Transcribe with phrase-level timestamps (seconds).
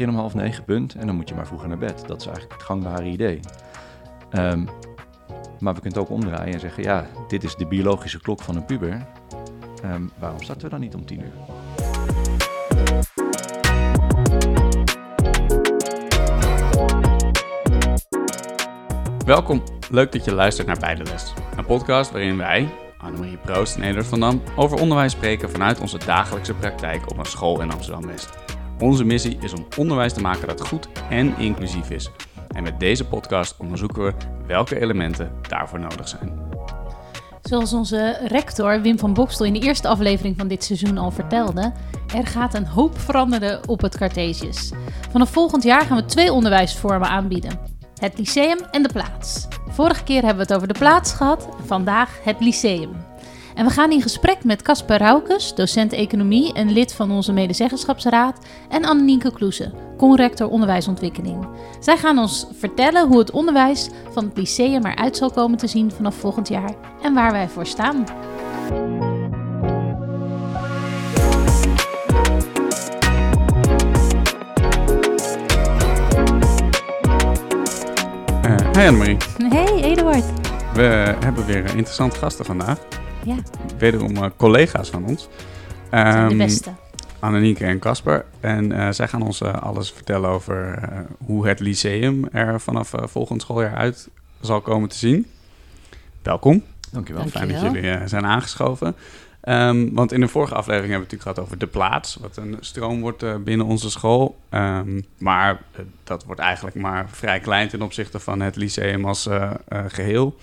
[0.00, 0.94] beginnen om half negen, punt.
[0.94, 2.04] En dan moet je maar vroeger naar bed.
[2.06, 3.40] Dat is eigenlijk het gangbare idee.
[4.30, 4.64] Ehm,
[5.58, 8.56] maar we kunnen het ook omdraaien en zeggen, ja, dit is de biologische klok van
[8.56, 9.06] een puber.
[9.82, 11.32] Ehm, waarom starten we dan niet om tien uur?
[19.24, 21.32] Welkom, leuk dat je luistert naar Beide Les.
[21.56, 26.54] Een podcast waarin wij, Annemarie Proost en van Dam, over onderwijs spreken vanuit onze dagelijkse
[26.54, 28.39] praktijk op een school in Amsterdam-West.
[28.80, 32.10] Onze missie is om onderwijs te maken dat goed en inclusief is.
[32.48, 34.14] En met deze podcast onderzoeken we
[34.46, 36.48] welke elementen daarvoor nodig zijn.
[37.42, 41.72] Zoals onze rector Wim van Bokstel in de eerste aflevering van dit seizoen al vertelde,
[42.14, 44.72] er gaat een hoop veranderen op het Cartesius.
[45.10, 47.58] Vanaf volgend jaar gaan we twee onderwijsvormen aanbieden:
[47.94, 49.48] het lyceum en de plaats.
[49.68, 53.09] Vorige keer hebben we het over de plaats gehad, vandaag het lyceum.
[53.54, 58.46] En we gaan in gesprek met Casper Raukes, docent economie en lid van onze medezeggenschapsraad,
[58.68, 61.48] en Annemieke Kloeze, conrector onderwijsontwikkeling.
[61.80, 65.90] Zij gaan ons vertellen hoe het onderwijs van het lyceum eruit zal komen te zien
[65.90, 68.04] vanaf volgend jaar en waar wij voor staan.
[78.44, 79.16] Uh, hey Annemarie.
[79.48, 80.24] Hey Eduard.
[80.74, 82.78] We hebben weer interessante gasten vandaag.
[83.24, 83.36] Ja.
[83.78, 85.28] Wederom uh, collega's van ons.
[85.90, 86.70] Um, de Um, beste.
[87.18, 88.24] Annemieke en Casper.
[88.40, 92.92] En uh, zij gaan ons uh, alles vertellen over uh, hoe het lyceum er vanaf
[93.04, 94.08] volgend schooljaar uit
[94.40, 95.26] zal komen te zien.
[96.22, 96.62] Welkom.
[96.90, 97.26] Dankjewel.
[97.26, 98.96] Fijn dat jullie zijn aangeschoven.
[99.44, 102.36] Um, want in de vorige aflevering hebben we het natuurlijk gehad over de plaats, wat
[102.36, 104.38] een stroom wordt binnen onze school.
[104.50, 105.62] Um, maar
[106.04, 109.28] dat wordt eigenlijk maar vrij klein ten opzichte van het lyceum als
[109.86, 110.36] geheel.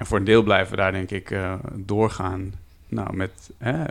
[0.00, 1.36] En voor een deel blijven we daar denk ik
[1.74, 2.52] doorgaan
[2.88, 3.84] nou, met hè,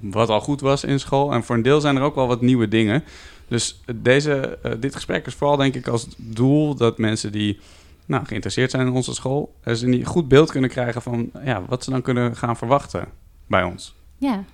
[0.00, 1.32] wat al goed was in school.
[1.32, 3.04] En voor een deel zijn er ook wel wat nieuwe dingen.
[3.48, 7.60] Dus deze, uh, dit gesprek is vooral denk ik als doel dat mensen die
[8.06, 9.54] nou, geïnteresseerd zijn in onze school...
[9.64, 13.08] ze een goed beeld kunnen krijgen van ja, wat ze dan kunnen gaan verwachten
[13.46, 13.94] bij ons.
[14.16, 14.44] Ja,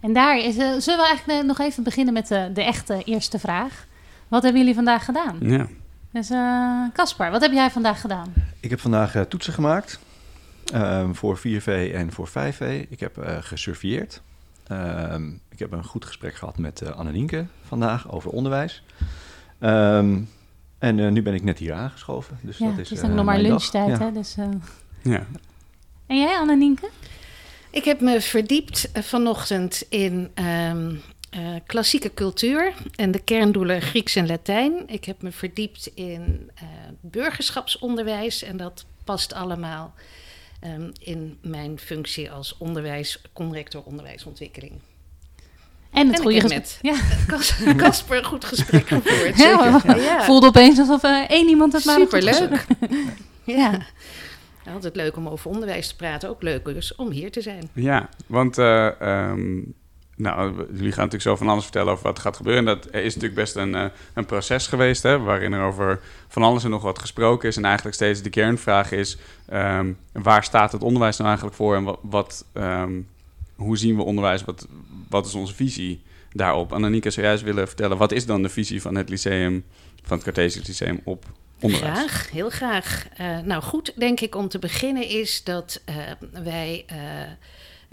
[0.00, 3.38] en daar is, uh, zullen we eigenlijk nog even beginnen met de, de echte eerste
[3.38, 3.86] vraag.
[4.28, 5.36] Wat hebben jullie vandaag gedaan?
[5.40, 5.66] Ja.
[6.12, 6.28] Dus
[6.92, 8.32] Caspar, uh, wat heb jij vandaag gedaan?
[8.60, 9.98] Ik heb vandaag uh, toetsen gemaakt.
[10.74, 11.64] Um, voor 4V
[11.94, 12.60] en voor 5V.
[12.88, 14.22] Ik heb uh, gesurveilleerd.
[14.68, 18.84] Um, ik heb een goed gesprek gehad met uh, Annenienke vandaag over onderwijs.
[19.60, 20.28] Um,
[20.78, 22.38] en uh, nu ben ik net hier aangeschoven.
[22.40, 23.98] Dus ja, dat is, het is nog maar lunchtijd, ja.
[23.98, 24.12] hè?
[24.12, 24.36] Dus,
[25.02, 25.26] ja.
[26.06, 26.88] En jij, Annenienke?
[27.70, 30.30] Ik heb me verdiept vanochtend in
[31.36, 34.82] uh, klassieke cultuur en de kerndoelen Grieks en Latijn.
[34.86, 36.68] Ik heb me verdiept in uh,
[37.00, 39.94] burgerschapsonderwijs en dat past allemaal
[40.64, 44.72] um, in mijn functie als onderwijs, conrector onderwijsontwikkeling.
[45.90, 46.80] En het en goede gesprek.
[46.82, 49.36] met Casper een goed gesprek gevoerd.
[49.36, 50.00] Ja, zeker.
[50.02, 50.22] ja.
[50.24, 52.66] Voelde opeens alsof uh, één iemand het maar had Superleuk.
[53.44, 53.80] ja.
[54.64, 54.72] ja.
[54.72, 56.28] Altijd leuk om over onderwijs te praten.
[56.28, 57.68] Ook leuk dus om hier te zijn.
[57.72, 59.74] Ja, want uh, um,
[60.16, 62.68] nou, jullie gaan natuurlijk zo van alles vertellen over wat gaat gebeuren.
[62.68, 63.84] En dat is natuurlijk best een, uh,
[64.14, 67.56] een proces geweest, hè, waarin er over van alles en nog wat gesproken is.
[67.56, 69.16] En eigenlijk steeds de kernvraag is,
[69.52, 71.76] um, waar staat het onderwijs nou eigenlijk voor?
[71.76, 73.08] En wat, um,
[73.54, 74.44] hoe zien we onderwijs?
[74.44, 74.66] Wat,
[75.08, 76.02] wat is onze visie
[76.32, 76.72] daarop?
[76.72, 79.64] Annemieke zou juist willen vertellen, wat is dan de visie van het lyceum,
[80.02, 81.24] van het Cartesius Lyceum op
[81.60, 81.98] onderwijs?
[81.98, 83.06] Graag, heel graag.
[83.20, 85.96] Uh, nou goed, denk ik om te beginnen is dat uh,
[86.42, 86.84] wij...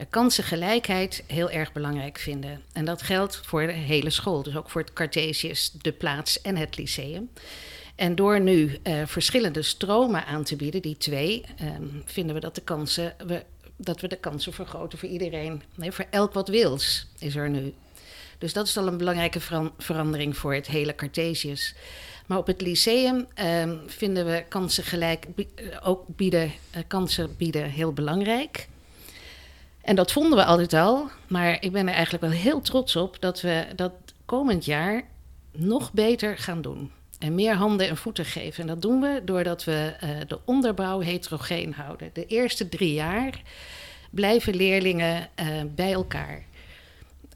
[0.06, 2.62] kansengelijkheid heel erg belangrijk vinden.
[2.74, 6.56] En dat geldt voor de hele school, dus ook voor het Cartesius, de plaats en
[6.56, 7.30] het lyceum.
[7.96, 12.56] En door nu uh, verschillende stromen aan te bieden, die twee, um, vinden we dat,
[12.56, 13.44] de kansen, we,
[13.76, 15.62] dat we de kansen vergroten voor iedereen.
[15.76, 17.74] Nee, voor elk wat wils is er nu.
[18.38, 21.76] Dus dat is al een belangrijke veran verandering voor het hele Cartesius.
[22.26, 25.26] Maar op het lyceum um, vinden we kansen gelijk,
[25.84, 26.52] ook bieden,
[26.88, 28.68] kansen bieden heel belangrijk.
[29.82, 33.18] En dat vonden we altijd al, maar ik ben er eigenlijk wel heel trots op
[33.20, 33.92] dat we dat
[34.26, 35.04] komend jaar
[35.52, 36.92] nog beter gaan doen.
[37.20, 38.62] En meer handen en voeten geven.
[38.62, 42.10] En dat doen we doordat we uh, de onderbouw heterogeen houden.
[42.14, 43.42] De eerste drie jaar
[44.12, 46.44] blijven leerlingen uh, bij elkaar.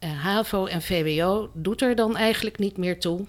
[0.03, 3.25] Uh, HAVO en VWO doet er dan eigenlijk niet meer toe.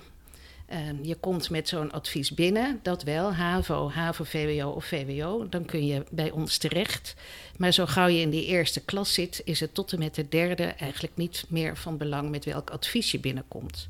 [0.73, 5.65] Uh, je komt met zo'n advies binnen, dat wel, HAVO, HAVO, VWO of VWO, dan
[5.65, 7.15] kun je bij ons terecht.
[7.57, 10.29] Maar zo gauw je in die eerste klas zit, is het tot en met de
[10.29, 13.89] derde eigenlijk niet meer van belang met welk advies je binnenkomt.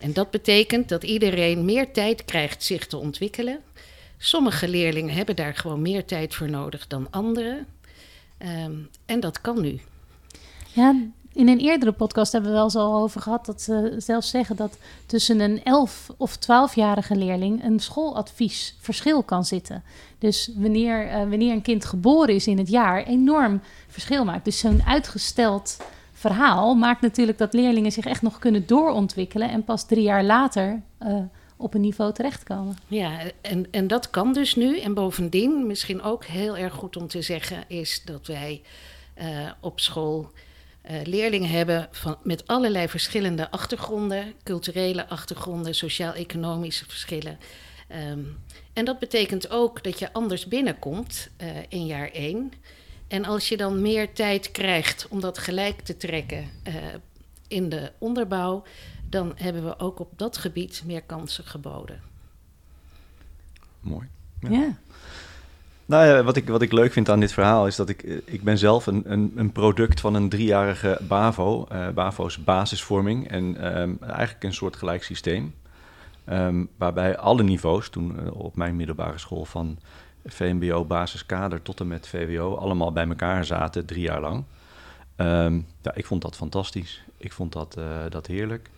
[0.00, 3.60] En dat betekent dat iedereen meer tijd krijgt zich te ontwikkelen.
[4.18, 7.66] Sommige leerlingen hebben daar gewoon meer tijd voor nodig dan anderen.
[8.38, 9.80] Um, en dat kan nu.
[10.72, 14.56] Ja, in een eerdere podcast hebben we wel al over gehad dat ze zelfs zeggen
[14.56, 19.82] dat tussen een 11 of 12-jarige leerling een schooladvies verschil kan zitten.
[20.18, 24.44] Dus wanneer, uh, wanneer een kind geboren is in het jaar, enorm verschil maakt.
[24.44, 25.76] Dus zo'n uitgesteld
[26.12, 30.82] verhaal maakt natuurlijk dat leerlingen zich echt nog kunnen doorontwikkelen en pas drie jaar later
[31.02, 31.18] uh,
[31.56, 32.76] op een niveau terechtkomen.
[32.86, 34.80] Ja, en, en dat kan dus nu.
[34.80, 38.62] En bovendien, misschien ook heel erg goed om te zeggen, is dat wij
[39.18, 40.30] uh, op school
[41.04, 47.38] leerlingen hebben van, met allerlei verschillende achtergronden, culturele achtergronden, sociaal-economische verschillen.
[48.10, 48.38] Um,
[48.72, 52.52] en dat betekent ook dat je anders binnenkomt uh, in jaar één.
[53.08, 56.74] En als je dan meer tijd krijgt om dat gelijk te trekken uh,
[57.48, 58.62] in de onderbouw,
[59.08, 62.00] dan hebben we ook op dat gebied meer kansen geboden.
[63.80, 64.08] Mooi.
[64.40, 64.50] Ja.
[64.50, 64.78] ja.
[65.90, 68.16] Nou ja, wat ik, wat ik leuk vind aan dit verhaal is dat ik, eh,
[68.24, 73.28] ik ben zelf een, een, een product van een driejarige BAVO, uh, BAVO's basisvorming.
[73.28, 75.54] En um, eigenlijk een soort gelijk systeem.
[76.28, 79.78] Um, waarbij alle niveaus, toen uh, op mijn middelbare school van
[80.26, 84.44] VMBO, basiskader tot en met VWO, allemaal bij elkaar zaten, drie jaar lang.
[85.16, 87.02] Um, ja, ik vond dat fantastisch.
[87.16, 87.78] Ik vond dat,
[88.08, 88.70] dat heerlijk.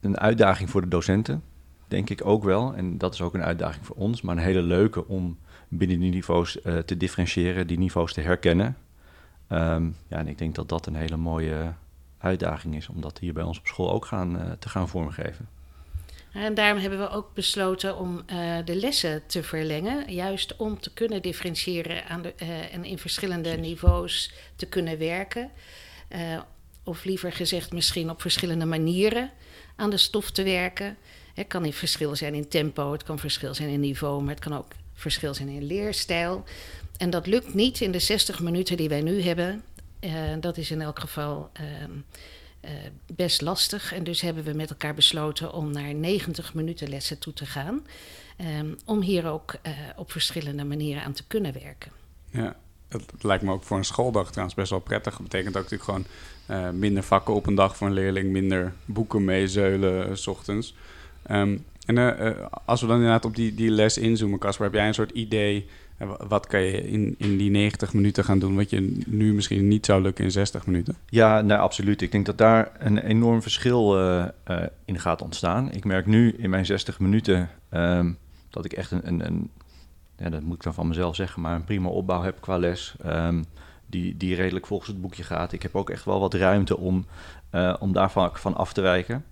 [0.00, 1.42] een uitdaging voor de docenten
[1.88, 2.74] denk ik ook wel.
[2.74, 5.38] En dat is ook een uitdaging voor ons, maar een hele leuke om
[5.68, 8.76] binnen die niveaus uh, te differentiëren, die niveaus te herkennen.
[9.52, 11.72] Um, ja, en ik denk dat dat een hele mooie
[12.18, 15.48] uitdaging is om dat hier bij ons op school ook gaan, uh, te gaan vormgeven.
[16.32, 20.12] En daarom hebben we ook besloten om uh, de lessen te verlengen.
[20.12, 25.50] Juist om te kunnen differentiëren aan de, uh, en in verschillende niveaus te kunnen werken.
[26.10, 26.40] Uh,
[26.84, 29.30] of liever gezegd, misschien op verschillende manieren
[29.76, 30.96] aan de stof te werken.
[31.38, 34.44] Het kan in verschil zijn in tempo, het kan verschil zijn in niveau, maar het
[34.44, 36.44] kan ook verschil zijn in leerstijl.
[36.96, 39.62] En dat lukt niet in de 60 minuten die wij nu hebben.
[40.00, 41.66] Uh, dat is in elk geval uh,
[42.64, 42.70] uh,
[43.12, 43.92] best lastig.
[43.92, 47.86] En dus hebben we met elkaar besloten om naar 90 minuten lessen toe te gaan.
[48.60, 51.92] Um, om hier ook eh, op verschillende manieren aan te kunnen werken.
[52.30, 52.56] Ja,
[52.88, 55.12] het lijkt me ook voor een schooldag trouwens best wel prettig.
[55.12, 56.06] Dat betekent ook natuurlijk
[56.46, 60.74] gewoon minder vakken op een dag voor een leerling, minder boeken meezeulen s ochtends.
[61.30, 62.30] Um, en uh,
[62.64, 65.68] als we dan inderdaad op die, die les inzoomen, Casper, heb jij een soort idee...
[66.28, 68.56] wat kan je in, in die 90 minuten gaan doen...
[68.56, 70.96] wat je nu misschien niet zou lukken in 60 minuten?
[71.06, 72.02] Ja, nou, absoluut.
[72.02, 73.98] Ik denk dat daar een enorm verschil
[74.84, 75.72] in gaat ontstaan.
[75.72, 78.18] Ik merk nu in mijn 60 minuten um,
[78.50, 79.06] dat ik echt een...
[79.08, 79.50] een, een
[80.16, 82.94] ja, dat moet ik dan van mezelf zeggen, maar een prima opbouw heb qua les...
[83.06, 83.44] Um,
[83.90, 85.52] die, die redelijk volgens het boekje gaat.
[85.52, 87.06] Ik heb ook echt wel wat ruimte om,
[87.52, 89.24] uh, om daarvan van af te wijken.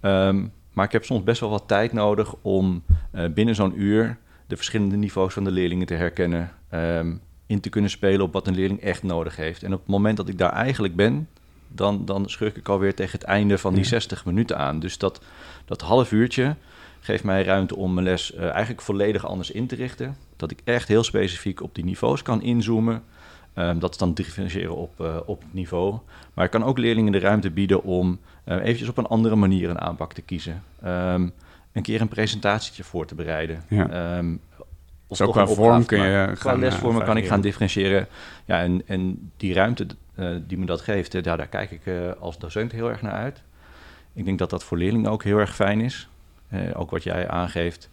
[0.00, 2.84] Um, maar ik heb soms best wel wat tijd nodig om
[3.14, 4.16] uh, binnen zo'n uur
[4.46, 6.52] de verschillende niveaus van de leerlingen te herkennen.
[6.74, 9.62] Um, in te kunnen spelen op wat een leerling echt nodig heeft.
[9.62, 11.28] En op het moment dat ik daar eigenlijk ben,
[11.68, 14.80] dan, dan schurk ik alweer tegen het einde van die 60 minuten aan.
[14.80, 15.20] Dus dat,
[15.64, 16.56] dat half uurtje
[17.00, 20.16] geeft mij ruimte om mijn les uh, eigenlijk volledig anders in te richten.
[20.36, 23.02] Dat ik echt heel specifiek op die niveaus kan inzoomen.
[23.58, 25.98] Um, dat is dan differentiëren op, uh, op niveau.
[26.34, 29.70] Maar ik kan ook leerlingen de ruimte bieden om uh, eventjes op een andere manier
[29.70, 30.62] een aanpak te kiezen.
[30.84, 31.32] Um,
[31.72, 33.62] een keer een presentatietje voor te bereiden.
[33.68, 34.16] Ja.
[34.18, 34.40] Um,
[35.06, 38.06] of Zo qua vorm kun je Qua lesvormen kan ik gaan differentiëren.
[38.44, 39.86] Ja, en, en die ruimte
[40.16, 41.82] uh, die me dat geeft, daar, daar kijk ik
[42.18, 43.42] als docent heel erg naar uit.
[44.12, 46.08] Ik denk dat dat voor leerlingen ook heel erg fijn is.
[46.74, 47.90] ook wat jij aangeeft.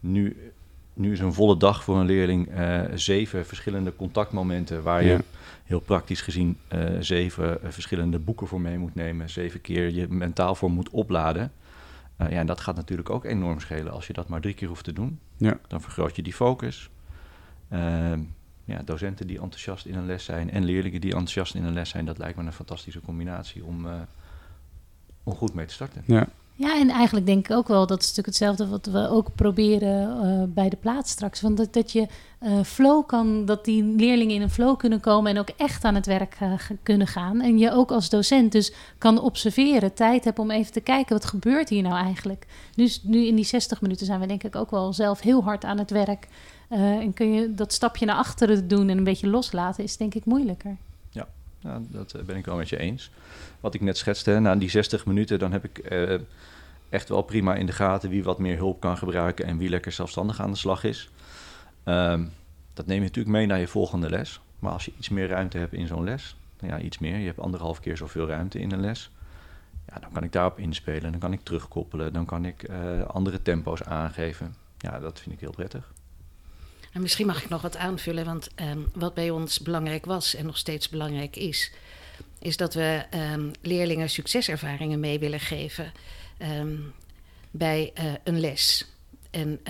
[0.00, 0.52] Nu
[0.94, 5.20] nu is een volle dag voor een leerling uh, zeven verschillende contactmomenten waar je ja.
[5.64, 10.08] heel praktisch gezien uh, zeven uh, verschillende boeken voor mee moet nemen, zeven keer je
[10.08, 11.52] mentaal voor moet opladen.
[12.18, 14.84] ja, en dat gaat natuurlijk ook enorm schelen als je dat maar drie keer hoeft
[14.84, 15.18] te doen.
[15.36, 15.58] Ja.
[15.68, 16.90] Dan vergroot je die focus.
[17.68, 18.20] Ehm,
[18.64, 21.88] ja, docenten die enthousiast in een les zijn en leerlingen die enthousiast in een les
[21.88, 23.86] zijn, dat lijkt me een fantastische combinatie om,
[25.22, 26.02] om goed mee te starten.
[26.06, 26.28] Ja.
[26.56, 30.26] Ja, en eigenlijk denk ik ook wel, dat is natuurlijk hetzelfde wat we ook proberen
[30.26, 31.40] uh, bij de plaats straks.
[31.40, 32.06] Want dat, dat je
[32.42, 35.94] uh, flow kan, dat die leerlingen in een flow kunnen komen en ook echt aan
[35.94, 37.40] het werk uh, kunnen gaan.
[37.40, 41.24] En je ook als docent dus kan observeren, tijd hebt om even te kijken, wat
[41.24, 42.46] gebeurt hier nou eigenlijk?
[42.74, 45.64] Dus nu in die 60 minuten zijn we denk ik ook wel zelf heel hard
[45.64, 46.28] aan het werk.
[46.68, 50.24] en kun je dat stapje naar achteren doen en een beetje loslaten, is denk ik
[50.24, 50.76] moeilijker.
[51.64, 53.10] Ja, nou, dat ben ik wel met je eens
[53.60, 56.20] wat ik net schetste, na die 60 minuten, dan heb ik uh,
[56.88, 59.92] echt wel prima in de gaten wie wat meer hulp kan gebruiken en wie lekker
[59.92, 61.10] zelfstandig aan de slag is.
[61.84, 62.32] Um,
[62.74, 64.40] dat neem je natuurlijk mee naar je volgende les.
[64.58, 67.26] Maar als je iets meer ruimte hebt in zo'n les, nou ja, iets meer, je
[67.26, 69.10] hebt anderhalf keer zoveel ruimte in een les,
[69.86, 73.42] ja, dan kan ik daarop inspelen, dan kan ik terugkoppelen, dan kan ik uh, andere
[73.42, 74.54] tempo's aangeven.
[74.78, 75.92] Ja, dat vind ik heel prettig.
[76.94, 80.46] En misschien mag ik nog wat aanvullen, want ehm, wat bij ons belangrijk was en
[80.46, 81.72] nog steeds belangrijk is,
[82.38, 85.92] is dat we ehm, leerlingen succeservaringen mee willen geven
[86.38, 86.76] ehm,
[87.50, 88.86] bij eh, een les.
[89.30, 89.60] En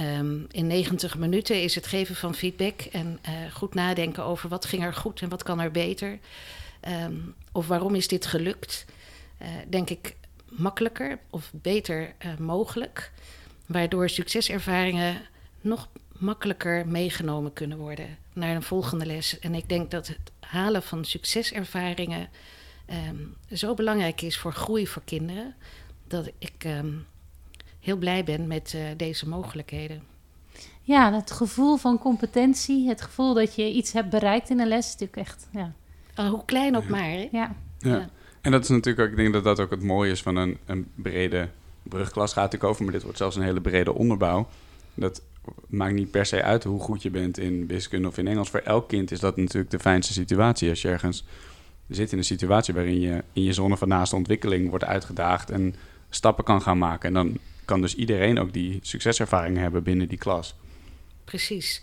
[0.50, 4.84] in 90 minuten is het geven van feedback en eh, goed nadenken over wat ging
[4.84, 6.18] er goed en wat kan er beter.
[7.52, 8.84] Of waarom is dit gelukt?
[9.38, 10.16] Eh, denk ik
[10.48, 13.12] makkelijker of beter mogelijk.
[13.66, 15.22] Waardoor succeservaringen
[15.60, 15.88] nog
[16.24, 19.38] makkelijker meegenomen kunnen worden naar een volgende les.
[19.38, 22.28] En ik denk dat het halen van succeservaringen
[22.86, 23.16] ehm,
[23.52, 25.54] zo belangrijk is voor groei voor kinderen.
[26.06, 26.92] Dat ik ehm,
[27.80, 30.02] heel blij ben met eh, deze mogelijkheden.
[30.82, 34.86] Ja, het gevoel van competentie, het gevoel dat je iets hebt bereikt in een les,
[34.86, 35.72] is natuurlijk echt, ja.
[36.14, 37.10] Al hoe klein ook maar.
[37.10, 37.28] Hè?
[37.32, 37.54] ja.
[37.78, 37.96] Ja.
[37.96, 38.08] Ja.
[38.40, 40.58] En dat is natuurlijk ook, ik denk dat dat ook het mooie is van een,
[40.66, 41.48] een brede
[41.82, 42.32] brugklas.
[42.32, 44.48] Gaat natuurlijk over, maar dit wordt zelfs een hele brede onderbouw.
[44.94, 45.22] Dat
[45.66, 48.50] maakt niet per se uit hoe goed je bent in wiskunde of in Engels.
[48.50, 50.68] Voor elk kind is dat natuurlijk de fijnste situatie.
[50.68, 51.24] Als je ergens
[51.88, 55.74] zit in een situatie waarin je in je zone van naaste ontwikkeling wordt uitgedaagd en
[56.10, 57.08] stappen kan gaan maken.
[57.08, 60.54] En dan kan dus iedereen ook die succeservaringen hebben binnen die klas.
[61.24, 61.82] Precies.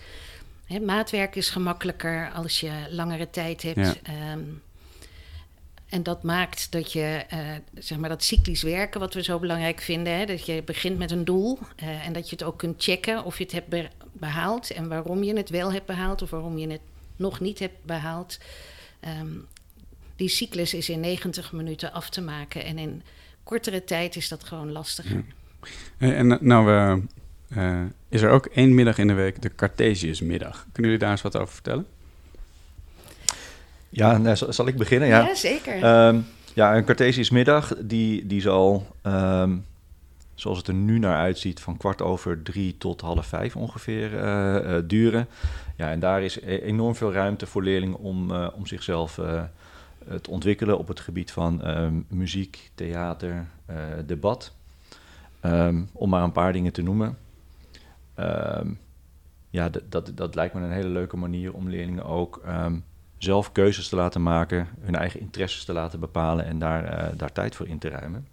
[0.81, 3.77] Maatwerk is gemakkelijker als je langere tijd hebt.
[3.77, 3.93] Ja.
[4.03, 4.39] Ehm,
[5.91, 7.39] en dat maakt dat je, eh,
[7.73, 11.11] zeg maar, dat cyclisch werken, wat we zo belangrijk vinden, hè, dat je begint met
[11.11, 13.89] een doel eh, en dat je het ook kunt checken of je het hebt be-
[14.11, 16.81] behaald en waarom je het wel hebt behaald of waarom je het
[17.15, 18.39] nog niet hebt behaald.
[18.99, 19.27] Ehm,
[20.15, 23.01] die cyclus is in 90 minuten af te maken en in
[23.43, 25.15] kortere tijd is dat gewoon lastiger.
[25.15, 25.23] Ja.
[25.97, 29.55] Hey, En eh, nou eh, eh, is er ook één middag in de week de
[29.55, 30.65] Cartesiusmiddag.
[30.71, 31.85] Kunnen jullie daar eens wat over vertellen?
[33.91, 35.07] Ja, nou, zal, ik beginnen?
[35.07, 35.83] Ja, Ja, zeker.
[35.83, 36.19] Ehm,
[36.53, 39.57] ja een Cartesius middag, die, die zal, ehm,
[40.35, 44.75] zoals het er nu naar uitziet, van kwart over drie tot half vijf ongeveer eh,
[44.77, 45.27] eh, duren.
[45.75, 49.19] Ja, en daar is e- enorm veel ruimte voor leerlingen om, eh, om zichzelf
[50.21, 53.47] te ontwikkelen op het gebied van ehm, muziek, theater,
[54.05, 54.53] debat.
[55.91, 57.17] Om maar een paar dingen te noemen.
[59.49, 62.41] Ja, dat, dat lijkt me een hele leuke manier om leerlingen ook
[63.23, 67.31] zelf keuzes te laten maken, hun eigen interesses te laten bepalen en daar, eh, daar
[67.31, 68.27] tijd voor in te ruimen.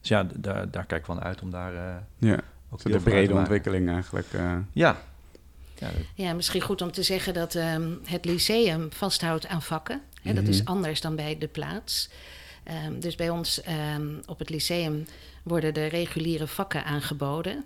[0.00, 3.34] Dus ja, daar, daar kijk ik van uit om daar eh, Ja, ook de brede
[3.34, 4.26] ontwikkeling eigenlijk.
[4.32, 4.40] eh.
[4.72, 4.96] Ja.
[5.78, 10.00] ja dat- Ja, misschien goed om te zeggen dat ehm, het lyceum vasthoudt aan vakken.
[10.22, 10.70] Hè, Dat is Mhm.
[10.70, 12.10] anders dan bij de plaats.
[12.64, 15.04] Ehm, dus bij ons ehm, op het lyceum
[15.42, 17.64] worden de reguliere vakken aangeboden.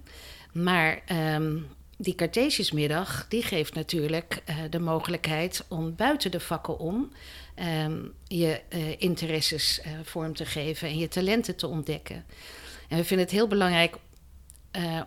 [0.52, 1.56] Maar ehm,
[2.02, 7.12] die Cartesiusmiddag, die geeft natuurlijk eh, de mogelijkheid om buiten de vakken om
[7.54, 12.24] ehm, je eh, interesses eh, vorm te geven en je talenten te ontdekken.
[12.88, 13.96] En we vinden het heel belangrijk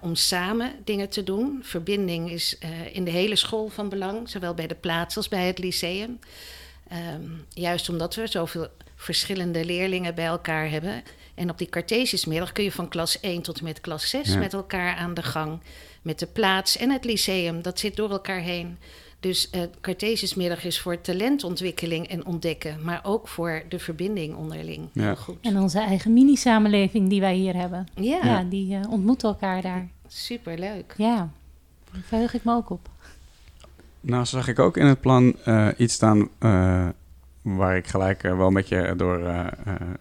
[0.02, 1.60] om samen dingen te doen.
[1.64, 2.58] Verbinding is
[2.92, 6.20] in de hele school van belang, zowel bij de plaats als bij het lyceum.
[6.88, 11.04] Ehm, juist omdat we zoveel verschillende leerlingen bij elkaar hebben.
[11.36, 14.40] En op die Cartesiusmiddag kun je van klas 1 tot en met klas 6 Ja.
[14.40, 15.60] met elkaar aan de gang.
[16.02, 18.78] Met de plaats en het lyceum, dat zit door elkaar heen.
[19.20, 24.90] Dus uh, Cartesiusmiddag is voor talentontwikkeling en ontdekken, maar ook voor de verbinding onderling.
[24.94, 25.16] Ja.
[25.16, 25.38] Goed.
[25.42, 27.88] En onze eigen mini-samenleving die wij hier hebben.
[27.96, 29.88] Ja, Ja, die eh, ontmoeten elkaar daar.
[30.08, 30.94] superleuk.
[30.98, 31.30] Ja,
[31.92, 32.90] daar verheug ik me ook op.
[34.02, 36.88] Nou, zag ik ook in het plan eh, iets staan eh,
[37.44, 39.46] waar ik gelijk eh, wel met je door eh, eh,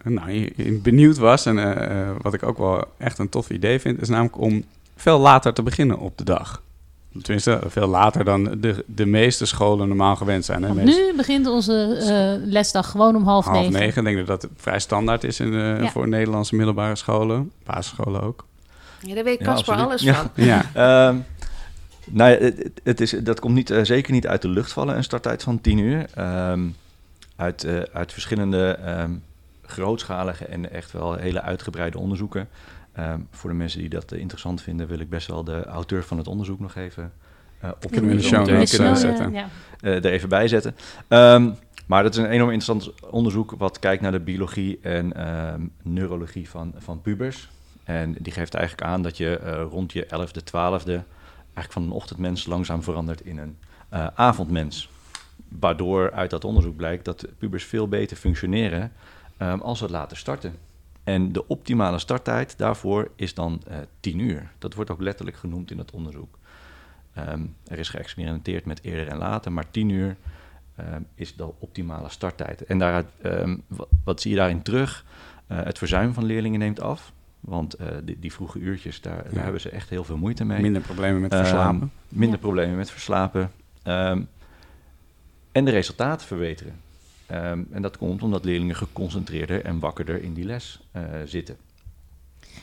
[0.03, 1.45] nou, benieuwd was.
[1.45, 4.63] En wat ik ook wel echt een tof idee vind, is namelijk om
[4.95, 6.61] veel later te beginnen op de dag.
[7.21, 10.63] Tenminste, veel later dan de, de meeste scholen normaal gewend zijn.
[10.63, 10.73] Hè?
[10.73, 11.97] Meest- nu begint onze
[12.41, 13.71] eh, lesdag gewoon om half, half negen.
[13.79, 14.05] negen.
[14.07, 15.89] Ik denk dat dat vrij standaard is in de, Ja.
[15.89, 17.51] voor Nederlandse middelbare scholen.
[17.65, 18.45] Basisscholen ook.
[18.99, 19.89] Ja, daar weet Ja, Casper absoluut.
[19.89, 20.13] alles Ja.
[20.13, 20.45] van.
[20.45, 20.61] Ja,
[21.07, 21.17] Ehm,
[22.09, 22.51] nou ja,
[22.83, 25.77] het, is, dat komt niet, zeker niet uit de lucht vallen, een starttijd van 10
[25.77, 26.05] uur.
[26.15, 26.61] Ehm,
[27.35, 29.11] uit, eh, uit verschillende ehm,
[29.61, 32.49] grootschalige en echt wel hele uitgebreide onderzoeken.
[32.93, 36.03] Ehm, voor de mensen die dat eh, interessant vinden, wil ik best wel de auteur
[36.03, 37.11] van het onderzoek nog even
[37.59, 39.31] eh op Kunnen we in de show notes, kunnen zetten.
[39.31, 39.47] ja.
[39.81, 40.75] eh, er even bij zetten.
[41.07, 41.51] Ehm,
[41.85, 46.49] maar dat is een enorm interessant onderzoek wat kijkt naar de biologie en ehm, neurologie
[46.49, 47.49] van, van pubers.
[47.83, 51.03] En die geeft eigenlijk aan dat je eh, rond je 11e, 12e
[51.53, 53.57] eigenlijk van een ochtendmens langzaam verandert in een
[53.89, 54.89] eh, avondmens.
[55.59, 58.91] Waardoor uit dat onderzoek blijkt dat pubers veel beter functioneren
[59.37, 60.55] ehm, als ze later starten.
[61.03, 64.51] En de optimale starttijd daarvoor is dan eh 10 uur.
[64.59, 66.37] Dat wordt ook letterlijk genoemd in het onderzoek.
[67.13, 70.15] Ehm, er is geëxperimenteerd met eerder en later, maar 10 uur
[70.75, 72.63] ehm, is de optimale starttijd.
[72.63, 75.05] En daaruit, ehm, wat, wat zie je daarin terug?
[75.47, 77.11] Eh, het verzuim van leerlingen neemt af.
[77.39, 79.29] Want eh, die, die vroege uurtjes, daar, Ja.
[79.33, 80.61] daar hebben ze echt heel veel moeite mee.
[80.61, 81.91] Minder problemen met verslapen.
[82.09, 82.45] minder Ja.
[82.45, 83.51] problemen met verslapen.
[83.83, 84.21] Ehm,
[85.53, 86.81] en de resultaten verbeteren.
[87.25, 91.57] Ehm, en dat komt omdat leerlingen geconcentreerder en wakkerder in die les eh, zitten.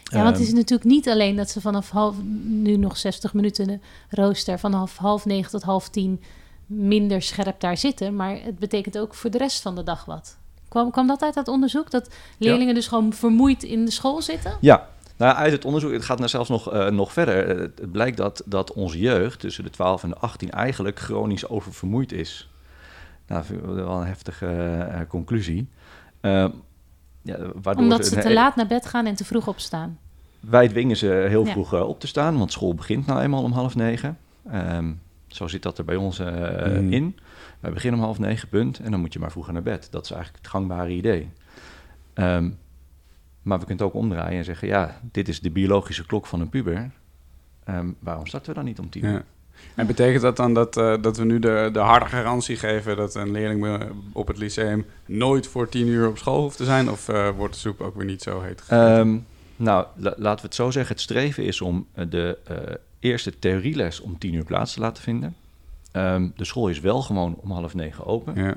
[0.05, 3.35] Ja, want het Ehm, is natuurlijk niet alleen dat ze vanaf half, nu nog 60
[3.35, 6.23] minuten rooster, vanaf half negen tot half tien
[6.67, 10.37] minder scherp daar zitten, maar het betekent ook voor de rest van de dag wat.
[10.69, 11.91] Kwam, kwam dat uit dat onderzoek?
[11.91, 14.57] Dat leerlingen dus gewoon vermoeid in de school zitten?
[14.61, 17.49] Ja, nou, uit het onderzoek, het gaat nou zelfs nog, eh, nog verder.
[17.49, 20.99] Eh, Het, het blijkt dat, dat onze jeugd tussen de 12 en de 18 eigenlijk
[20.99, 22.50] chronisch oververmoeid is.
[23.31, 25.69] Nou, vind ik wel een heftige eh, conclusie.
[26.21, 26.47] Eh,
[27.23, 27.37] ja,
[27.77, 29.99] Omdat ze een- te laat naar bed gaan en te vroeg opstaan.
[30.41, 31.51] Wij dwingen ze heel Ja.
[31.53, 34.19] vroeg eh, op te staan, want school begint nou eenmaal om half negen.
[34.51, 34.93] Ehm,
[35.27, 36.93] zo zit dat er bij ons eh, Mhm.
[36.93, 37.19] in.
[37.61, 38.79] Wij beginnen om half negen, punt.
[38.79, 39.89] En dan moet je maar vroeger naar bed.
[39.91, 41.29] Dat is eigenlijk het gangbare idee.
[42.15, 42.51] Ehm,
[43.43, 44.69] maar we kunnen het ook omdraaien en zeggen...
[44.69, 46.91] ja, dit is de biologische klok van een puber.
[47.65, 49.13] Ehm, waarom starten we dan niet om tien uur?
[49.13, 49.23] Ja.
[49.75, 53.15] En betekent dat dan dat, eh, dat we nu de, de harde garantie geven dat
[53.15, 53.81] een leerling
[54.13, 56.91] op het lyceum nooit voor tien uur op school hoeft te zijn?
[56.91, 58.63] Of eh, wordt de soep ook weer niet zo heet?
[58.69, 59.17] Ehm,
[59.57, 60.93] nou, la- laten we het zo zeggen.
[60.95, 62.57] Het streven is om eh, de eh,
[62.99, 65.37] eerste theorieles om tien uur plaats te laten vinden.
[65.93, 68.35] Ehm, de school is wel gewoon om half negen open.
[68.35, 68.57] ja.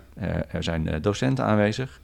[0.51, 1.99] Er zijn docenten aanwezig.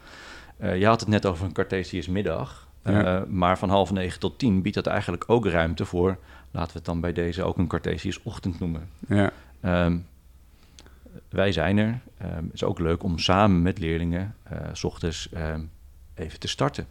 [0.77, 2.67] Je had het net over een Cartesius middag.
[2.81, 3.25] Eh, Ja.
[3.29, 6.17] Maar van half negen tot tien biedt dat eigenlijk ook ruimte voor...
[6.51, 8.89] laten we het dan bij deze ook een Cartesius ochtend noemen.
[9.07, 9.31] ja.
[9.61, 9.97] Ehm,
[11.29, 11.99] wij zijn er.
[12.17, 14.35] Ehm, Het is ook leuk om samen met leerlingen...
[14.43, 15.61] eh, s ochtends ehm,
[16.15, 16.87] even te starten.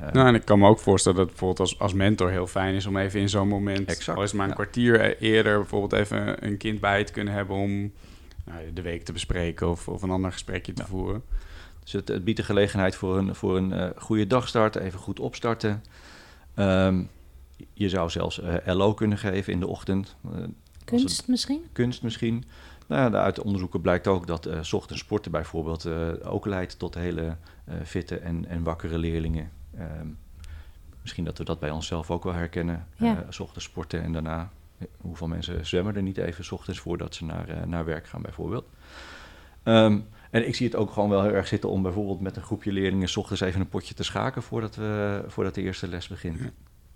[0.00, 2.46] Ehm, Nou, en ik kan me ook voorstellen dat het bijvoorbeeld als, als mentor heel
[2.46, 4.54] fijn is om even in zo'n moment, Exact, al is maar een ja.
[4.54, 7.92] kwartier e- eerder, bijvoorbeeld even een kind bij te kunnen hebben om
[8.44, 11.22] nou, de week te bespreken of, of een ander gesprekje te voeren.
[11.86, 15.20] Dus het, het biedt de gelegenheid voor een, voor een eh, goede dagstart, even goed
[15.20, 15.82] opstarten.
[16.54, 17.02] Ehm,
[17.72, 20.16] je zou zelfs eh, LO kunnen geven in de ochtend.
[20.24, 20.50] Eh, het-
[20.84, 21.64] Kunst misschien?
[21.72, 22.44] kunst misschien.
[22.86, 25.86] Nou ja, uit de onderzoeken blijkt ook dat 's ochtends sporten bijvoorbeeld
[26.24, 27.36] ook leidt tot hele
[27.84, 29.50] fitte en, en wakkere leerlingen.
[29.78, 30.06] Ehm,
[31.02, 32.86] misschien dat we dat bij onszelf ook wel herkennen.
[32.96, 33.26] Ja.
[33.30, 34.50] 's ochtends sporten en daarna,
[35.00, 38.66] hoeveel mensen zwemmen er niet even 's ochtends voordat ze naar, naar werk gaan bijvoorbeeld.
[39.62, 39.98] Ehm,
[40.30, 42.72] en ik zie het ook gewoon wel heel erg zitten om bijvoorbeeld met een groepje
[42.72, 46.40] leerlingen 's ochtends even een potje te schaken voordat, we, voordat de eerste les begint.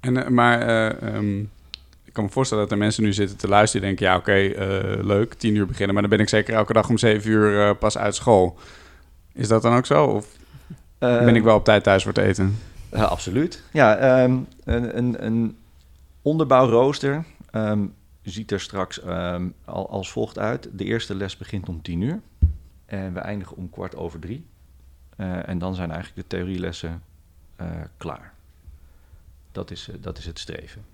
[0.01, 1.41] En, eh, maar eh, ehm,
[2.05, 4.55] ik kan me voorstellen dat er mensen nu zitten te luisteren die denken, ja oké,
[4.55, 7.77] eh, leuk, tien uur beginnen, maar dan ben ik zeker elke dag om zeven uur
[7.77, 8.59] pas uit school.
[9.33, 10.05] Is dat dan ook zo?
[10.05, 10.27] Of
[10.99, 12.59] ben ik wel op tijd thuis voor het eten?
[12.91, 13.63] Absoluut.
[13.73, 15.57] Ja, ehm, een, een, een
[16.23, 17.87] onderbouwrooster ehm,
[18.23, 19.03] ziet er straks
[19.65, 20.69] al, als volgt uit.
[20.73, 22.21] De eerste les begint om tien uur
[22.91, 24.47] en we eindigen om kwart over drie.
[25.17, 27.03] Eh, en dan zijn eigenlijk de theorielessen
[27.57, 28.33] eh, klaar.
[29.53, 30.85] Dat is, eh, dat is het streven.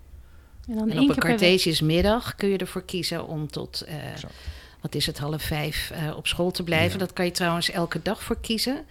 [0.67, 1.15] En dan En op een.
[1.15, 3.95] Cartesius middag kun je ervoor kiezen om tot, eh,
[4.81, 6.91] wat is het, half vijf eh, op school te blijven.
[6.91, 7.05] Ja.
[7.05, 8.85] Dat kan je trouwens elke dag voor kiezen.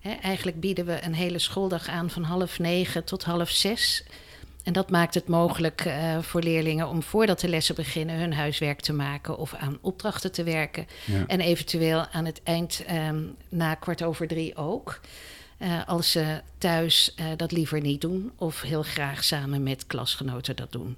[0.00, 4.04] Hè, eigenlijk bieden we een hele schooldag aan van half negen tot half zes.
[4.64, 8.80] En dat maakt het mogelijk eh, voor leerlingen om voordat de lessen beginnen hun huiswerk
[8.80, 10.86] te maken of aan opdrachten te werken.
[11.04, 11.24] Ja.
[11.26, 15.00] En eventueel aan het eind ehm, na kwart over drie ook.
[15.58, 20.56] Eh, als ze thuis eh, dat liever niet doen of heel graag samen met klasgenoten
[20.56, 20.96] dat doen.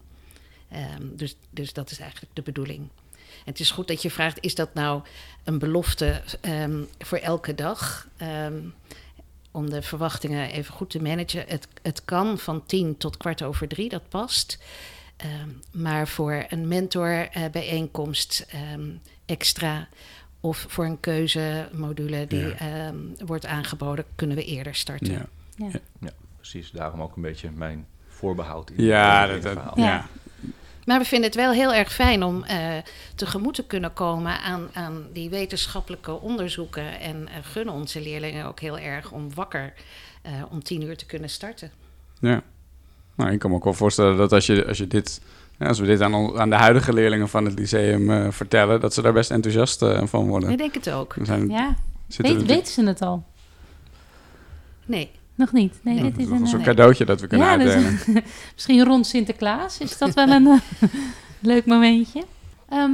[0.68, 2.88] Ehm, dus, dus dat is eigenlijk de bedoeling.
[3.18, 5.02] En het is goed dat je vraagt: is dat nou
[5.44, 8.08] een belofte ehm, voor elke dag?
[8.16, 8.58] Ehm,
[9.52, 11.44] om de verwachtingen even goed te managen.
[11.46, 14.58] Het, het kan van tien tot kwart over drie, dat past.
[15.16, 15.48] Ehm,
[15.82, 18.90] maar voor een mentorbijeenkomst ehm
[19.26, 19.88] extra
[20.40, 22.54] of voor een keuzemodule die Ja.
[22.58, 25.12] ehm, wordt aangeboden, kunnen we eerder starten.
[25.12, 25.26] Ja.
[26.00, 26.10] Ja.
[26.36, 29.78] Precies, daarom ook een beetje mijn voorbehoud in, Ja, in dat, het dat- verhaal.
[29.78, 30.06] ja.
[30.86, 32.58] Maar we vinden het wel heel erg fijn om eh,
[33.14, 37.00] tegemoet te kunnen komen aan, aan die wetenschappelijke onderzoeken.
[37.00, 39.72] En eh, gunnen onze leerlingen ook heel erg om wakker
[40.22, 41.70] eh, om tien uur te kunnen starten.
[42.20, 42.42] Ja.
[43.14, 45.20] Nou, ik kan me ook wel voorstellen dat als je, als je dit,
[45.58, 48.94] ja, als we dit aan, aan de huidige leerlingen van het lyceum eh, vertellen, dat
[48.94, 50.50] ze daar best enthousiast eh, van worden.
[50.50, 51.14] Ik denk het ook.
[51.22, 51.76] Zijn, Ja,
[52.08, 53.24] zitten Weet, weten ze het al?
[54.84, 55.74] Nee, Nog niet.
[55.82, 56.02] Nee, Nee.
[56.12, 56.46] dit is een...
[56.46, 57.98] een eh, cadeautje dat we kunnen Ja, uitdelen.
[58.54, 60.88] Misschien rond Sinterklaas is dat wel een eh,
[61.40, 62.22] leuk momentje.
[62.68, 62.90] Ehm,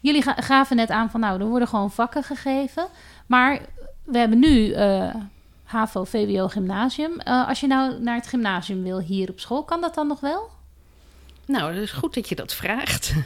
[0.00, 2.86] jullie ga- gaven net aan van nou, er worden gewoon vakken gegeven.
[3.26, 3.60] Maar
[4.04, 5.14] we hebben nu eh,
[5.64, 7.20] HAVO, VWO, gymnasium.
[7.20, 10.20] Eh, als je nou naar het gymnasium wil hier op school, kan dat dan nog
[10.20, 10.52] wel?
[11.46, 13.12] nou, het is goed dat je dat vraagt.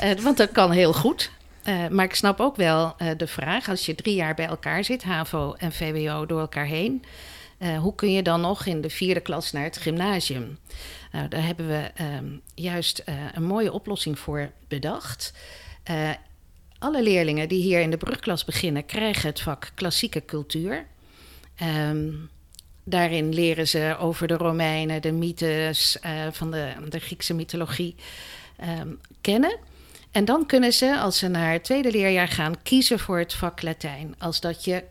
[0.00, 1.30] Eh, want dat kan heel goed.
[1.62, 4.84] Eh, maar ik snap ook wel eh, de vraag, als je drie jaar bij elkaar
[4.84, 7.02] zit, HAVO en VWO door elkaar heen,
[7.58, 10.58] eh, hoe kun je dan nog in de vierde klas naar het gymnasium?
[11.12, 15.32] Nou, daar hebben we ehm, juist eh, een mooie oplossing voor bedacht.
[15.82, 16.10] Eh,
[16.78, 20.86] alle leerlingen die hier in de brugklas beginnen, krijgen het vak klassieke cultuur.
[21.56, 22.10] Ehm,
[22.84, 25.98] daarin leren ze over de Romeinen, de mythes
[26.30, 27.94] van de, de, Griekse mythologie
[28.56, 28.88] ehm,
[29.20, 29.58] kennen.
[30.14, 33.62] En dan kunnen ze, als ze naar het tweede leerjaar gaan, kiezen voor het vak
[33.62, 34.14] Latijn.
[34.18, 34.84] Als dat je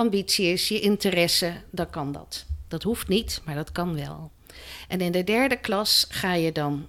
[0.00, 2.44] ambitie is, je interesse, dan kan dat.
[2.68, 4.30] Dat hoeft niet, maar dat kan wel.
[4.88, 6.86] En in de derde klas ga je dan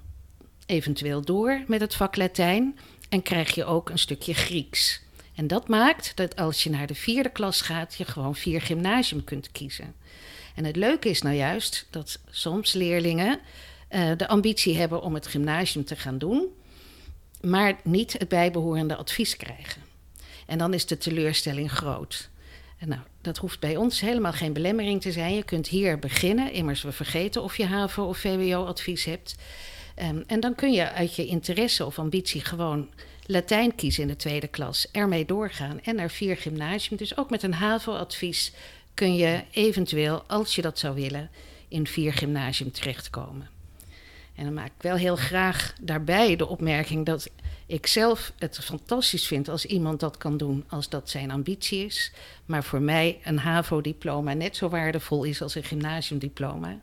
[0.65, 5.01] eventueel door met het vak Latijn en krijg je ook een stukje Grieks.
[5.35, 9.23] En dat maakt dat als je naar de vierde klas gaat, je gewoon vier gymnasium
[9.23, 9.93] kunt kiezen.
[10.55, 13.39] En het leuke is nou juist dat soms leerlingen
[13.89, 16.47] uh, de ambitie hebben om het gymnasium te gaan doen,
[17.41, 19.81] maar niet het bijbehorende advies krijgen.
[20.45, 22.30] En dan is de teleurstelling groot.
[22.85, 25.35] Nou, dat hoeft bij ons helemaal geen belemmering te zijn.
[25.35, 26.51] Je kunt hier beginnen.
[26.51, 29.35] Immers, we vergeten of je HAVO of VWO-advies hebt.
[30.01, 32.89] Um, en dan kun je uit je interesse of ambitie gewoon
[33.25, 34.87] Latijn kiezen in de tweede klas.
[34.91, 36.97] Ermee doorgaan en naar vier gymnasium.
[36.97, 38.53] Dus ook met een HAVO-advies
[38.93, 41.29] kun je eventueel, als je dat zou willen,
[41.67, 43.60] in vier gymnasium terechtkomen.
[44.35, 47.29] En dan maak ik wel heel graag daarbij de opmerking dat
[47.65, 52.11] ik zelf het fantastisch vind als iemand dat kan doen als dat zijn ambitie is.
[52.45, 56.79] Maar voor mij een HAVO-diploma net zo waardevol is als een gymnasiumdiploma.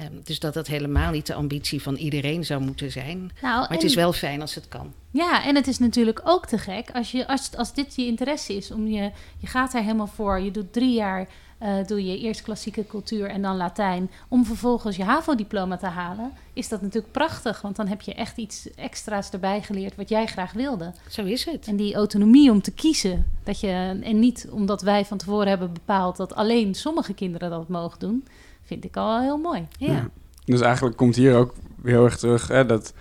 [0.00, 3.18] Um, dus dat dat helemaal niet de ambitie van iedereen zou moeten zijn.
[3.42, 4.92] Nou, maar het is wel fijn als het kan.
[5.10, 8.56] Ja, en het is natuurlijk ook te gek als, je, als, als dit je interesse
[8.56, 8.70] is.
[8.70, 10.40] Om je, je gaat er helemaal voor.
[10.40, 11.28] Je doet drie jaar
[11.62, 14.10] uh, doe je eerst klassieke cultuur en dan Latijn.
[14.28, 17.60] Om vervolgens je HAVO-diploma te halen, is dat natuurlijk prachtig.
[17.60, 20.92] Want dan heb je echt iets extra's erbij geleerd wat jij graag wilde.
[21.08, 21.66] Zo is het.
[21.66, 23.26] En die autonomie om te kiezen.
[23.44, 27.68] Dat je, en niet omdat wij van tevoren hebben bepaald dat alleen sommige kinderen dat
[27.68, 28.24] mogen doen,
[28.62, 29.66] vind ik al heel mooi.
[29.78, 30.08] Ja.
[30.44, 32.94] Dus eigenlijk komt hier ook heel erg terug hè, dat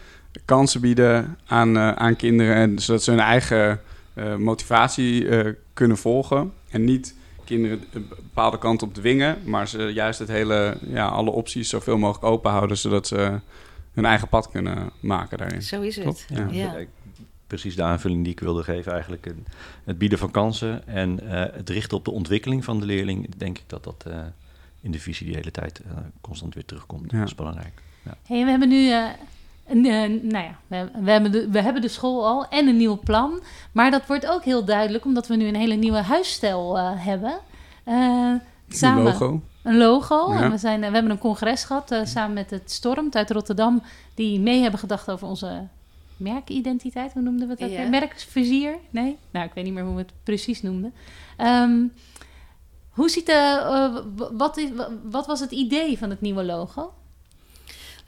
[0.45, 2.55] kansen bieden aan, uh, aan kinderen.
[2.55, 3.81] En zodat ze hun eigen
[4.15, 6.53] uh, motivatie uh, kunnen volgen.
[6.69, 7.15] En niet
[7.49, 11.97] kinderen een bepaalde kant op dwingen, maar ze juist het hele, ja, alle opties zoveel
[11.97, 13.39] mogelijk open houden, zodat ze
[13.93, 15.61] hun eigen pad kunnen maken daarin.
[15.61, 16.27] Zo is het.
[16.51, 16.75] Ja.
[17.47, 19.27] Precies de aanvulling die ik wilde geven, eigenlijk
[19.83, 23.57] het bieden van kansen en uh, het richten op de ontwikkeling van de leerling, denk
[23.57, 24.15] ik dat dat uh,
[24.81, 27.11] in de visie die hele tijd uh, constant weer terugkomt.
[27.11, 27.17] Ja.
[27.19, 27.81] Dat is belangrijk.
[28.03, 28.17] Ja.
[28.27, 28.91] Hey, we hebben nu
[29.71, 33.41] nou ja, we, we, hebben de, we hebben de school al en een nieuw plan.
[33.71, 37.39] Maar dat wordt ook heel duidelijk omdat we nu een hele nieuwe huisstijl uh, hebben.
[37.87, 38.33] Uh,
[38.69, 39.41] samen, een logo.
[39.63, 40.31] Een logo.
[40.31, 43.81] En we, zijn, we hebben een congres gehad uh, samen met het Stormt uit Rotterdam.
[44.15, 45.67] Die mee hebben gedacht over onze
[46.17, 47.13] merkidentiteit.
[47.13, 47.71] Hoe noemden we het?
[47.71, 47.87] Ja.
[47.87, 48.75] Merkvizier?
[48.89, 49.17] Nee?
[49.31, 50.93] Nou, ik weet niet meer hoe we het precies noemden.
[51.37, 51.93] Um,
[52.89, 54.03] hoe ziet de,
[54.33, 54.69] wat, is,
[55.03, 56.93] wat was het idee van het nieuwe logo?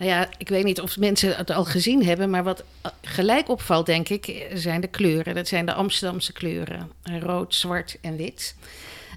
[0.02, 2.64] Nou ja, ik weet niet of mensen het al gezien hebben, maar wat
[3.02, 5.36] gelijk opvalt, denk ik, zijn de kleuren.
[5.36, 8.56] Dat zijn de Amsterdamse kleuren: rood, zwart en wit.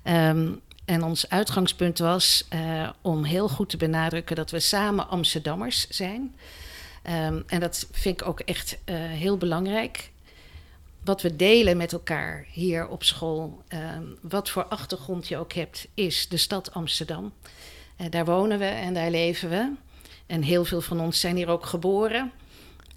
[0.05, 5.89] Um, en ons uitgangspunt was uh, om heel goed te benadrukken dat we samen Amsterdammers
[5.89, 6.35] zijn.
[7.11, 10.11] Um, en dat vind ik ook echt uh, heel belangrijk.
[11.05, 15.87] Wat we delen met elkaar hier op school, um, wat voor achtergrond je ook hebt,
[15.95, 17.33] is de stad Amsterdam.
[18.11, 19.73] Daar wonen we en daar leven we.
[20.27, 22.33] En heel veel van ons zijn hier ook geboren.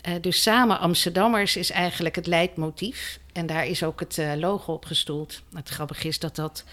[0.07, 3.19] Uh, dus samen Amsterdammers is eigenlijk het leidmotief.
[3.33, 5.41] En daar is ook het uh, logo op gestoeld.
[5.53, 6.63] Het grappige is dat dat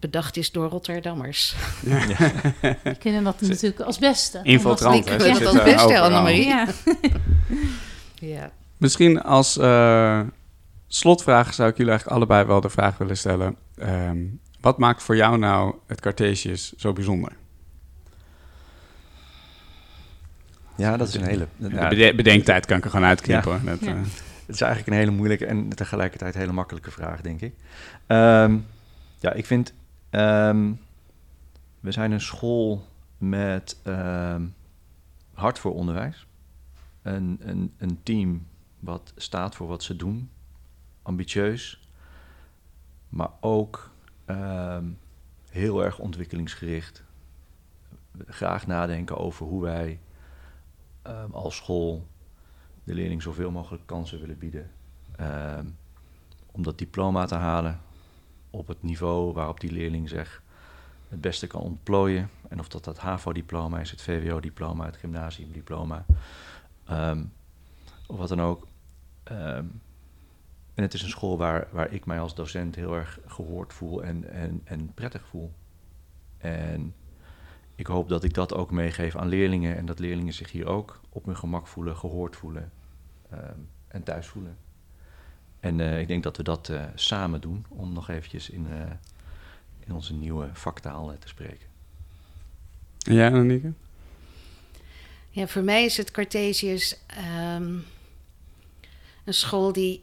[0.00, 1.54] bedacht is door Rotterdammers.
[1.82, 2.06] Ja.
[2.84, 4.40] Die kennen dat natuurlijk als beste.
[4.42, 5.06] Infiltrant.
[5.06, 6.46] Dat als beste, Annemarie.
[6.46, 6.66] Ja.
[8.34, 8.50] ja.
[8.76, 10.20] Misschien als uh,
[10.86, 13.56] slotvraag zou ik jullie eigenlijk allebei wel de vraag willen stellen.
[13.82, 17.32] Um, wat maakt voor jou nou het Cartesius zo bijzonder?
[20.76, 21.48] Ja, dat is een hele...
[21.58, 23.52] Ja, bedenktijd kan ik er gewoon uitknippen.
[23.52, 23.70] Ja.
[23.70, 23.94] Dat, uh...
[24.46, 27.54] Het is eigenlijk een hele moeilijke en tegelijkertijd hele makkelijke vraag, denk ik.
[28.06, 28.66] Um,
[29.18, 29.72] ja, ik vind...
[30.10, 30.80] Um,
[31.80, 32.86] we zijn een school
[33.18, 34.54] met um,
[35.34, 36.26] hart voor onderwijs.
[37.02, 38.46] Een, een, een team
[38.80, 40.30] wat staat voor wat ze doen.
[41.02, 41.88] Ambitieus.
[43.08, 43.90] Maar ook
[45.50, 47.04] heel erg ontwikkelingsgericht.
[48.26, 49.98] Graag nadenken over hoe wij
[51.08, 52.06] um, als school
[52.84, 54.70] de leerling zoveel mogelijk kansen willen bieden
[55.20, 55.76] um,
[56.52, 57.80] om dat diploma te halen
[58.50, 60.42] op het niveau waarop die leerling zich
[61.08, 62.30] het beste kan ontplooien.
[62.48, 66.04] En of dat dat HAVO-diploma is, het VWO-diploma, het gymnasiumdiploma,
[66.90, 67.32] um,
[68.06, 68.66] of wat dan ook.
[70.76, 74.02] En het is een school waar, waar ik mij als docent heel erg gehoord voel
[74.02, 75.52] en, en, en prettig voel.
[76.38, 76.94] En
[77.76, 81.00] ik hoop dat ik dat ook meegeef aan leerlingen en dat leerlingen zich hier ook
[81.08, 82.72] op hun gemak voelen, gehoord voelen
[83.30, 83.58] ehm,
[83.88, 84.56] en thuis voelen.
[85.60, 88.90] En eh, ik denk dat we dat eh, samen doen om nog eventjes in, eh,
[89.86, 91.66] in onze nieuwe vaktaal te spreken.
[93.06, 93.72] En jij, Annemieke?
[95.30, 97.74] Ja, voor mij is het Cartesius ehm,
[99.24, 100.00] een school die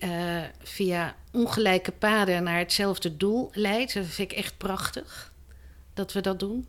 [0.62, 3.94] via ongelijke paden naar hetzelfde doel leidt.
[3.94, 5.34] Dat vind ik echt prachtig
[5.94, 6.68] dat we dat doen.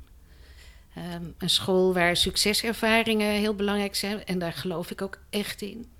[0.94, 5.92] Ehm, een school waar succeservaringen heel belangrijk zijn en daar geloof ik ook echt in.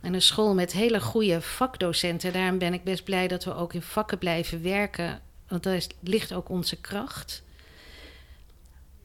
[0.00, 2.32] En een school met hele goede vakdocenten.
[2.32, 5.20] Daarom ben ik best blij dat we ook in vakken blijven werken.
[5.48, 7.42] Want daar ligt ook onze kracht.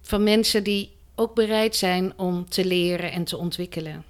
[0.01, 4.03] Van mensen die ook bereid zijn om te leren en te ontwikkelen.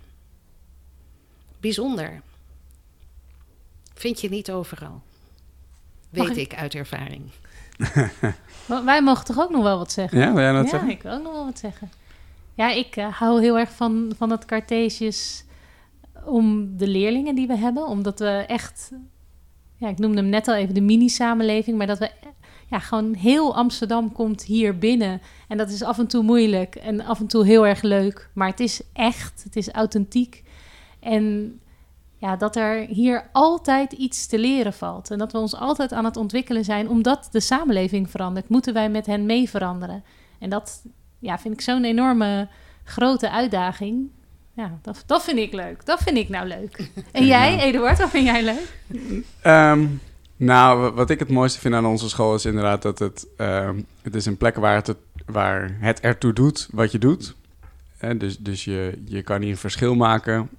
[1.59, 2.21] Bijzonder.
[3.93, 5.01] Vind je niet overal.
[6.09, 7.29] Weet ik uit ervaring.
[8.85, 10.19] Wij mogen toch ook nog wel wat zeggen?
[10.19, 10.89] Ja, wil jij dat ja, zeggen?
[10.89, 11.91] ik wil ook nog wel wat zeggen.
[12.53, 15.45] Ja, ik uh, hou heel erg van, van het Cartesius
[16.25, 17.87] om de leerlingen die we hebben.
[17.87, 18.91] Omdat we echt,
[19.75, 22.11] ja, ik noemde hem net al even de mini-samenleving, maar dat we
[22.69, 25.21] ja, gewoon heel Amsterdam komt hier binnen.
[25.47, 28.29] En dat is af en toe moeilijk en af en toe heel erg leuk.
[28.33, 30.43] Maar het is echt, het is authentiek.
[30.99, 31.59] En
[32.19, 35.11] ja, dat er hier altijd iets te leren valt.
[35.11, 38.89] En dat we ons altijd aan het ontwikkelen zijn, omdat de samenleving verandert, moeten wij
[38.89, 40.03] met hen mee veranderen.
[40.39, 40.83] En dat
[41.19, 42.47] ja, vind ik zo'n enorme
[42.83, 44.09] grote uitdaging.
[44.53, 45.85] Ja, dat, dat vind ik leuk.
[45.85, 46.91] Dat vind ik nou leuk.
[47.11, 48.73] En jij, Eduard, wat vind jij leuk?
[49.45, 50.01] Um,
[50.35, 54.15] nou, wat ik het mooiste vind aan onze school is inderdaad dat het, um, het
[54.15, 57.35] is een plek waar het, waar het ertoe doet wat je doet.
[58.01, 60.49] Uh, dus dus je, je kan hier een verschil maken.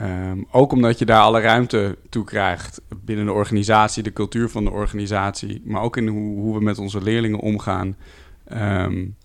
[0.00, 4.64] Um, ook omdat je daar alle ruimte toe krijgt binnen de organisatie, de cultuur van
[4.64, 7.96] de organisatie, maar ook in hoe, hoe we met onze leerlingen omgaan.
[8.52, 9.16] Um,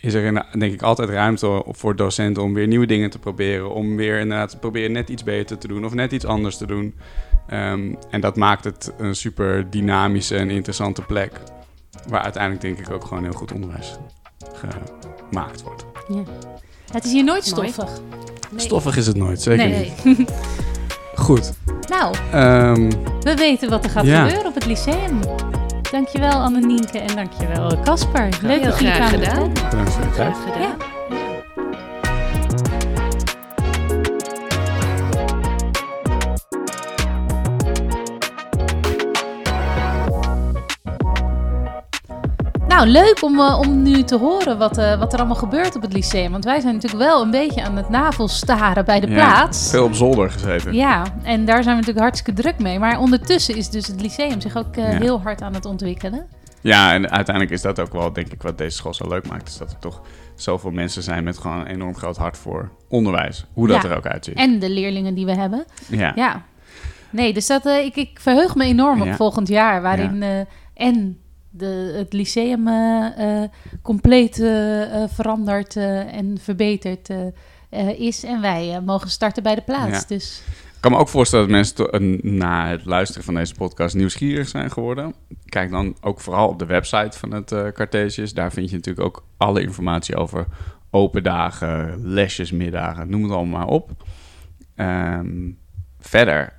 [0.00, 3.70] is er in, denk ik altijd ruimte voor docenten om weer nieuwe dingen te proberen.
[3.70, 6.66] Om weer inderdaad te proberen net iets beter te doen of net iets anders te
[6.66, 6.94] doen.
[7.52, 11.40] Um, en dat maakt het een super dynamische en interessante plek.
[12.08, 13.96] Waar uiteindelijk denk ik ook gewoon heel goed onderwijs
[14.52, 15.86] gemaakt wordt.
[16.08, 16.22] Ja.
[16.92, 18.00] Het is hier nooit stoffig.
[18.50, 18.60] Nee.
[18.60, 19.92] Stoffig is het nooit, zeker nee.
[20.02, 20.28] niet.
[21.14, 21.52] Goed.
[21.88, 24.22] Nou, um, we weten wat er gaat ja.
[24.22, 25.20] gebeuren op het lyceum.
[25.90, 28.28] Dankjewel Annenienke en dankjewel Casper.
[28.42, 29.52] Leuk dat jullie graag gedaan.
[29.52, 30.34] Bedankt voor je tijd.
[30.34, 30.60] Graag gedaan.
[30.60, 30.95] Ja.
[42.76, 45.82] Nou, leuk om, uh, om nu te horen wat, uh, wat er allemaal gebeurt op
[45.82, 46.30] het lyceum.
[46.30, 49.70] Want wij zijn natuurlijk wel een beetje aan het navelstaren bij de Ja, plaats.
[49.70, 50.74] Veel op zolder gezeten.
[50.74, 52.78] Ja, en daar zijn we natuurlijk hartstikke druk mee.
[52.78, 54.98] Maar ondertussen is dus het lyceum zich ook uh, Ja.
[54.98, 56.26] heel hard aan het ontwikkelen.
[56.60, 59.48] Ja, en uiteindelijk is dat ook wel, denk ik, wat deze school zo leuk maakt.
[59.48, 60.00] Is dat er toch
[60.34, 63.44] zoveel mensen zijn met gewoon een enorm groot hart voor onderwijs.
[63.52, 63.88] Hoe dat Ja.
[63.88, 64.34] er ook uitziet.
[64.36, 65.64] En de leerlingen die we hebben.
[65.86, 66.12] ja.
[66.14, 66.42] Ja.
[67.10, 69.82] Nee, dus dat, eh, ik, ik verheug me enorm op volgend jaar.
[69.82, 70.38] Waarin eh,
[70.74, 71.18] en
[71.56, 73.50] de, het lyceum eh, eh,
[73.82, 77.08] compleet eh, veranderd en verbeterd
[77.96, 78.24] is.
[78.24, 80.00] En wij mogen starten bij de plaats.
[80.00, 80.04] Ja.
[80.08, 84.48] Dus Ik kan me ook voorstellen dat mensen na het luisteren van deze podcast nieuwsgierig
[84.48, 85.14] zijn geworden.
[85.44, 88.34] Kijk dan ook vooral op de website van het eh Cartesius.
[88.34, 90.46] Daar vind je natuurlijk ook alle informatie over
[90.90, 93.90] open dagen, lesjes, middagen, noem het allemaal maar op.
[94.74, 95.50] Ehm,
[95.98, 96.52] verder,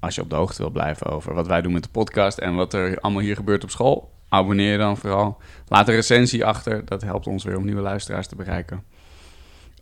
[0.00, 2.54] als je op de hoogte wil blijven over wat wij doen met de podcast en
[2.54, 5.38] wat er allemaal hier gebeurt op school, abonneer je dan vooral.
[5.68, 8.84] Laat een recensie achter, dat helpt ons weer om nieuwe luisteraars te bereiken.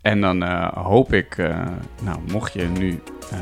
[0.02, 1.66] En dan eh, hoop ik, eh,
[2.02, 3.38] nou, mocht je nu eh,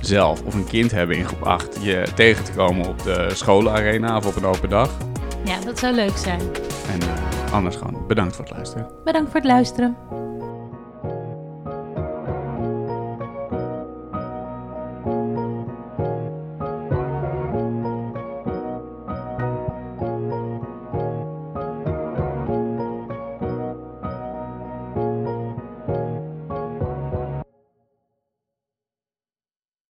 [0.00, 4.16] zelf of een kind hebben in groep 8, je tegen te komen op de scholenarena
[4.16, 4.96] of op een open dag.
[5.44, 6.40] ja, dat zou leuk zijn.
[6.90, 7.00] En
[7.52, 8.88] anders gewoon bedankt voor het luisteren.
[9.04, 10.23] Bedankt voor het luisteren.